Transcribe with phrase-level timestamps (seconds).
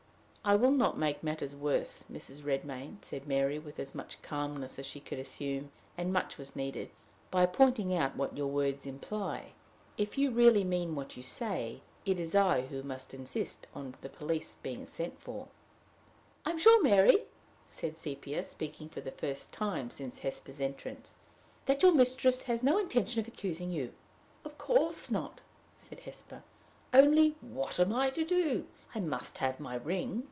[0.43, 2.41] "I will not make matters worse, Mrs.
[2.43, 6.89] Redmain," said Mary, with as much calmness as she could assume, and much was needed,
[7.29, 9.51] "by pointing out what your words imply.
[9.99, 14.09] If you really mean what you say, it is I who must insist on the
[14.09, 15.47] police being sent for."
[16.43, 17.19] "I am sure, Mary,"
[17.63, 21.19] said Sepia, speaking for the first time since Hesper's entrance,
[21.67, 23.93] "that your mistress has no intention of accusing you."
[24.43, 25.39] "Of course not,"
[25.75, 26.41] said Hesper;
[26.95, 28.65] "only, what am I to do?
[28.95, 30.17] I must have my ring.